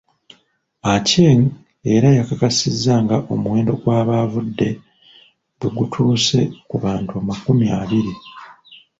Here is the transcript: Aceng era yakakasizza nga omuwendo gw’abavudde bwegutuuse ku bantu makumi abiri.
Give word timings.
Aceng 0.93 1.41
era 1.93 2.09
yakakasizza 2.17 2.93
nga 3.03 3.17
omuwendo 3.33 3.73
gw’abavudde 3.81 4.69
bwegutuuse 5.57 6.39
ku 6.69 6.75
bantu 6.83 7.15
makumi 7.27 7.65
abiri. 7.79 8.13